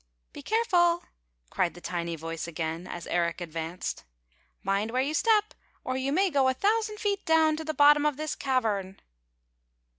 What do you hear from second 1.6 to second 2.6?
the tiny voice